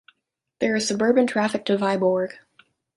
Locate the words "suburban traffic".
0.87-1.63